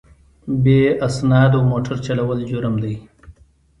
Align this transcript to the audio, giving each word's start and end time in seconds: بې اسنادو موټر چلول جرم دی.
بې 0.63 0.81
اسنادو 1.07 1.59
موټر 1.71 1.97
چلول 2.05 2.39
جرم 2.49 2.75
دی. 2.83 2.95